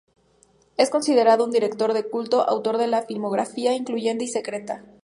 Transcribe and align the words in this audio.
Es 0.77 0.89
considerado 0.89 1.43
un 1.45 1.51
director 1.51 1.93
de 1.93 2.09
culto 2.09 2.41
autor 2.49 2.79
de 2.79 2.85
una 2.87 3.03
filmografía 3.03 3.75
influyente 3.75 4.23
y 4.23 4.29
secreta. 4.29 4.83